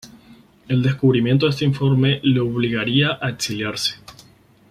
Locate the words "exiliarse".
3.29-3.99